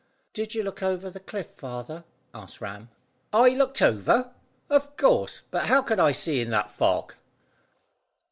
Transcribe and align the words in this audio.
"Did 0.33 0.55
you 0.55 0.63
look 0.63 0.81
over 0.81 1.11
the 1.11 1.19
cliff, 1.19 1.51
father?" 1.51 2.05
asked 2.33 2.59
Ram. 2.59 2.89
"I 3.31 3.49
looked 3.49 3.83
over? 3.83 4.33
Of 4.67 4.97
course, 4.97 5.43
but 5.51 5.67
how 5.67 5.83
could 5.83 5.99
I 5.99 6.11
see 6.11 6.41
in 6.41 6.49
that 6.49 6.71
fog?" 6.71 7.13